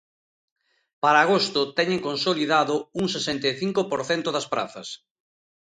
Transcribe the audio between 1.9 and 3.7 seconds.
consolidado un sesenta e